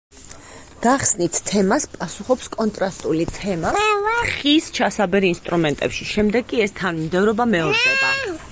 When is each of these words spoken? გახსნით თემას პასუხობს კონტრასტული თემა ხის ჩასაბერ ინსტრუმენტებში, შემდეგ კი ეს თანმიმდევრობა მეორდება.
გახსნით 0.85 1.35
თემას 1.49 1.83
პასუხობს 1.97 2.47
კონტრასტული 2.55 3.27
თემა 3.35 3.73
ხის 4.31 4.71
ჩასაბერ 4.79 5.29
ინსტრუმენტებში, 5.33 6.09
შემდეგ 6.15 6.51
კი 6.55 6.65
ეს 6.69 6.77
თანმიმდევრობა 6.81 7.51
მეორდება. 7.55 8.15